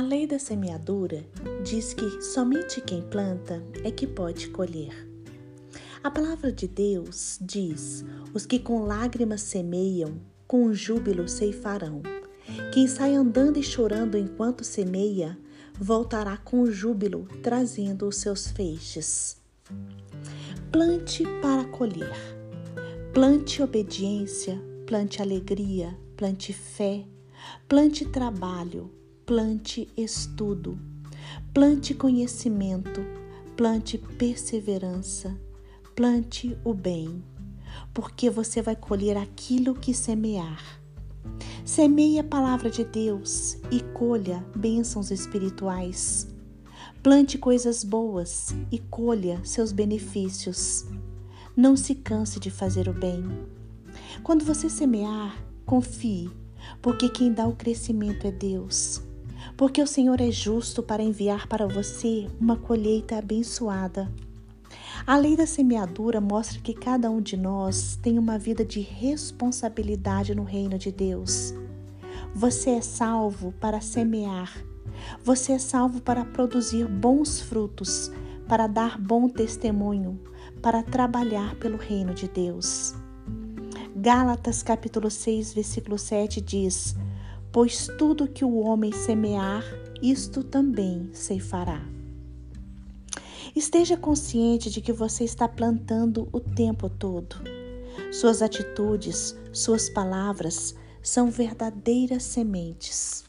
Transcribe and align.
lei 0.00 0.26
da 0.26 0.38
semeadura 0.38 1.24
diz 1.62 1.94
que 1.94 2.22
somente 2.22 2.80
quem 2.80 3.02
planta 3.02 3.62
é 3.84 3.90
que 3.90 4.06
pode 4.06 4.48
colher. 4.48 5.06
A 6.02 6.10
palavra 6.10 6.52
de 6.52 6.68
Deus 6.68 7.38
diz: 7.40 8.04
os 8.34 8.46
que 8.46 8.58
com 8.58 8.84
lágrimas 8.84 9.42
semeiam, 9.42 10.20
com 10.46 10.72
júbilo 10.72 11.28
ceifarão. 11.28 12.02
Quem 12.72 12.86
sai 12.86 13.14
andando 13.14 13.58
e 13.58 13.62
chorando 13.62 14.16
enquanto 14.16 14.62
semeia, 14.64 15.36
voltará 15.78 16.36
com 16.36 16.66
júbilo, 16.66 17.26
trazendo 17.42 18.06
os 18.06 18.16
seus 18.16 18.46
feixes. 18.48 19.36
Plante 20.70 21.24
para 21.40 21.64
colher. 21.64 22.16
Plante 23.12 23.62
obediência, 23.62 24.60
plante 24.86 25.20
alegria, 25.20 25.96
plante 26.16 26.52
fé, 26.52 27.04
plante 27.68 28.04
trabalho, 28.04 28.90
plante 29.26 29.88
estudo, 29.96 30.78
plante 31.52 31.92
conhecimento, 31.92 33.04
plante 33.56 33.98
perseverança, 33.98 35.36
plante 35.96 36.56
o 36.64 36.72
bem, 36.72 37.24
porque 37.92 38.30
você 38.30 38.62
vai 38.62 38.76
colher 38.76 39.16
aquilo 39.16 39.74
que 39.74 39.92
semear. 39.92 40.80
Semeie 41.64 42.20
a 42.20 42.24
palavra 42.24 42.70
de 42.70 42.84
Deus 42.84 43.56
e 43.68 43.80
colha 43.92 44.46
bênçãos 44.54 45.10
espirituais. 45.10 46.28
Plante 47.02 47.36
coisas 47.36 47.82
boas 47.82 48.54
e 48.70 48.78
colha 48.78 49.40
seus 49.42 49.72
benefícios. 49.72 50.84
Não 51.56 51.76
se 51.76 51.96
canse 51.96 52.38
de 52.38 52.48
fazer 52.48 52.88
o 52.88 52.92
bem. 52.92 53.24
Quando 54.22 54.44
você 54.44 54.70
semear, 54.70 55.36
confie, 55.64 56.30
porque 56.80 57.08
quem 57.08 57.32
dá 57.32 57.44
o 57.44 57.56
crescimento 57.56 58.24
é 58.24 58.30
Deus. 58.30 59.02
Porque 59.56 59.80
o 59.80 59.86
Senhor 59.86 60.20
é 60.20 60.30
justo 60.30 60.82
para 60.82 61.02
enviar 61.02 61.46
para 61.46 61.66
você 61.66 62.28
uma 62.38 62.56
colheita 62.56 63.16
abençoada. 63.16 64.12
A 65.06 65.16
lei 65.16 65.36
da 65.36 65.46
semeadura 65.46 66.20
mostra 66.20 66.60
que 66.60 66.74
cada 66.74 67.10
um 67.10 67.20
de 67.20 67.36
nós 67.36 67.98
tem 68.02 68.18
uma 68.18 68.38
vida 68.38 68.64
de 68.64 68.80
responsabilidade 68.80 70.34
no 70.34 70.44
reino 70.44 70.78
de 70.78 70.92
Deus. 70.92 71.54
Você 72.34 72.70
é 72.70 72.80
salvo 72.82 73.52
para 73.52 73.80
semear. 73.80 74.52
Você 75.24 75.52
é 75.52 75.58
salvo 75.58 76.00
para 76.00 76.24
produzir 76.24 76.86
bons 76.86 77.40
frutos, 77.40 78.10
para 78.46 78.66
dar 78.66 79.00
bom 79.00 79.28
testemunho, 79.28 80.20
para 80.60 80.82
trabalhar 80.82 81.54
pelo 81.56 81.78
reino 81.78 82.12
de 82.12 82.28
Deus. 82.28 82.94
Gálatas 83.94 84.62
capítulo 84.62 85.10
6, 85.10 85.54
versículo 85.54 85.98
7 85.98 86.40
diz: 86.40 86.94
Pois 87.56 87.88
tudo 87.96 88.28
que 88.28 88.44
o 88.44 88.58
homem 88.58 88.92
semear, 88.92 89.64
isto 90.02 90.44
também 90.44 91.08
ceifará. 91.14 91.82
Esteja 93.56 93.96
consciente 93.96 94.68
de 94.68 94.82
que 94.82 94.92
você 94.92 95.24
está 95.24 95.48
plantando 95.48 96.28
o 96.32 96.38
tempo 96.38 96.90
todo. 96.90 97.36
Suas 98.12 98.42
atitudes, 98.42 99.34
suas 99.54 99.88
palavras 99.88 100.74
são 101.02 101.30
verdadeiras 101.30 102.24
sementes. 102.24 103.24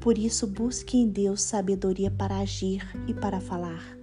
Por 0.00 0.18
isso, 0.18 0.48
busque 0.48 0.96
em 0.96 1.08
Deus 1.08 1.40
sabedoria 1.40 2.10
para 2.10 2.38
agir 2.38 2.82
e 3.06 3.14
para 3.14 3.40
falar. 3.40 3.96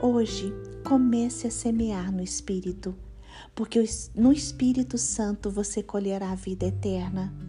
Hoje, 0.00 0.54
comece 0.82 1.48
a 1.48 1.50
semear 1.50 2.10
no 2.10 2.22
Espírito, 2.22 2.96
porque 3.54 3.84
no 4.14 4.32
Espírito 4.32 4.96
Santo 4.96 5.50
você 5.50 5.82
colherá 5.82 6.30
a 6.30 6.34
vida 6.34 6.64
eterna. 6.64 7.46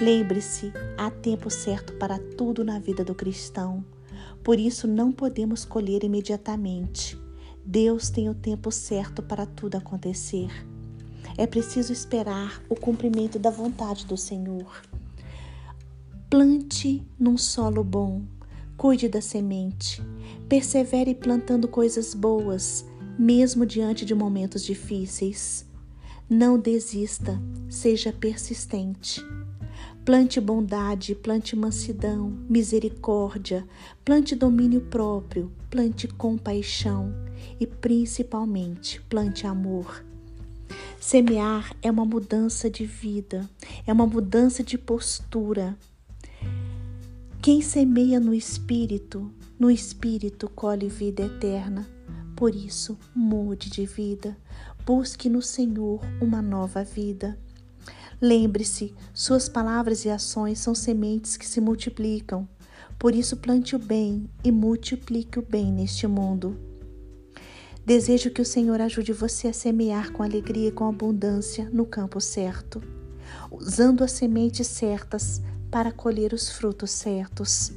Lembre-se, 0.00 0.72
há 0.96 1.10
tempo 1.10 1.50
certo 1.50 1.92
para 1.92 2.18
tudo 2.18 2.64
na 2.64 2.78
vida 2.78 3.04
do 3.04 3.14
cristão. 3.14 3.84
Por 4.42 4.58
isso 4.58 4.88
não 4.88 5.12
podemos 5.12 5.66
colher 5.66 6.02
imediatamente. 6.02 7.20
Deus 7.66 8.08
tem 8.08 8.26
o 8.30 8.34
tempo 8.34 8.70
certo 8.70 9.22
para 9.22 9.44
tudo 9.44 9.76
acontecer. 9.76 10.48
É 11.36 11.46
preciso 11.46 11.92
esperar 11.92 12.62
o 12.66 12.74
cumprimento 12.74 13.38
da 13.38 13.50
vontade 13.50 14.06
do 14.06 14.16
Senhor. 14.16 14.80
Plante 16.30 17.06
num 17.18 17.36
solo 17.36 17.84
bom, 17.84 18.22
cuide 18.78 19.06
da 19.06 19.20
semente, 19.20 20.02
persevere 20.48 21.14
plantando 21.14 21.68
coisas 21.68 22.14
boas, 22.14 22.86
mesmo 23.18 23.66
diante 23.66 24.06
de 24.06 24.14
momentos 24.14 24.64
difíceis. 24.64 25.66
Não 26.26 26.58
desista, 26.58 27.38
seja 27.68 28.12
persistente. 28.12 29.22
Plante 30.04 30.40
bondade, 30.40 31.14
plante 31.14 31.54
mansidão, 31.54 32.30
misericórdia, 32.48 33.66
plante 34.04 34.34
domínio 34.34 34.80
próprio, 34.80 35.52
plante 35.68 36.08
compaixão 36.08 37.12
e 37.60 37.66
principalmente 37.66 39.00
plante 39.02 39.46
amor. 39.46 40.04
Semear 40.98 41.74
é 41.82 41.90
uma 41.90 42.04
mudança 42.04 42.70
de 42.70 42.86
vida, 42.86 43.48
é 43.86 43.92
uma 43.92 44.06
mudança 44.06 44.62
de 44.62 44.78
postura. 44.78 45.76
Quem 47.42 47.60
semeia 47.60 48.18
no 48.18 48.34
espírito, 48.34 49.30
no 49.58 49.70
espírito 49.70 50.48
colhe 50.48 50.88
vida 50.88 51.24
eterna. 51.24 51.86
Por 52.34 52.54
isso, 52.54 52.98
mude 53.14 53.68
de 53.68 53.84
vida, 53.84 54.36
busque 54.86 55.28
no 55.28 55.42
Senhor 55.42 56.00
uma 56.22 56.40
nova 56.40 56.82
vida. 56.82 57.38
Lembre-se, 58.20 58.94
suas 59.14 59.48
palavras 59.48 60.04
e 60.04 60.10
ações 60.10 60.58
são 60.58 60.74
sementes 60.74 61.38
que 61.38 61.46
se 61.46 61.58
multiplicam. 61.58 62.46
Por 62.98 63.14
isso, 63.14 63.38
plante 63.38 63.74
o 63.74 63.78
bem 63.78 64.28
e 64.44 64.52
multiplique 64.52 65.38
o 65.38 65.42
bem 65.42 65.72
neste 65.72 66.06
mundo. 66.06 66.54
Desejo 67.84 68.30
que 68.30 68.42
o 68.42 68.44
Senhor 68.44 68.78
ajude 68.78 69.12
você 69.12 69.48
a 69.48 69.54
semear 69.54 70.12
com 70.12 70.22
alegria 70.22 70.68
e 70.68 70.72
com 70.72 70.86
abundância 70.86 71.70
no 71.72 71.86
campo 71.86 72.20
certo, 72.20 72.82
usando 73.50 74.04
as 74.04 74.12
sementes 74.12 74.66
certas 74.66 75.40
para 75.70 75.90
colher 75.90 76.34
os 76.34 76.50
frutos 76.50 76.90
certos. 76.90 77.72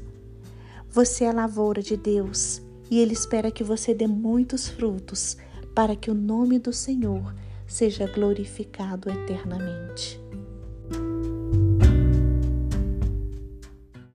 Você 0.90 1.24
é 1.24 1.30
a 1.30 1.34
lavoura 1.34 1.82
de 1.82 1.96
Deus 1.96 2.62
e 2.92 3.00
Ele 3.00 3.14
espera 3.14 3.50
que 3.50 3.64
você 3.64 3.94
dê 3.94 4.08
muitos 4.08 4.68
frutos 4.68 5.38
para 5.74 5.96
que 5.96 6.12
o 6.12 6.14
nome 6.14 6.60
do 6.60 6.74
Senhor 6.74 7.34
seja 7.66 8.06
glorificado 8.06 9.10
eternamente. 9.10 10.23